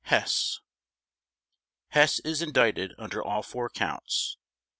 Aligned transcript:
HESS 0.05 0.61
Hess 1.89 2.17
is 2.21 2.41
indicted 2.41 2.95
under 2.97 3.21
all 3.23 3.43
four 3.43 3.69
Counts. 3.69 4.35